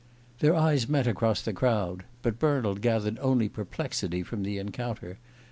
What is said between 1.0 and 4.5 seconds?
across the crowd; but Bernald gathered only perplexity from